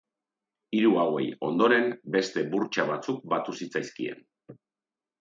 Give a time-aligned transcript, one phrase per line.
[0.77, 4.29] Hiru hauei, ondoren, beste burtsa batzuk batu zitzaizkien.